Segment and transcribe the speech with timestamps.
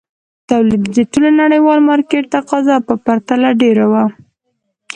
[0.49, 4.05] تولید یې د ټول نړیوال مارکېټ تقاضا په پرتله ډېر وو.